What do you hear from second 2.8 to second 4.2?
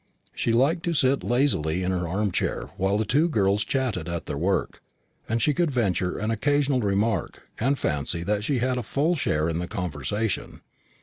the two girls chattered